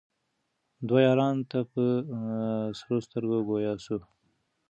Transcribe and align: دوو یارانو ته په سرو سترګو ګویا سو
دوو 0.87 0.97
یارانو 1.07 1.43
ته 1.51 1.59
په 1.71 1.83
سرو 2.79 2.97
سترګو 3.05 3.37
ګویا 3.49 3.73
سو 3.85 3.97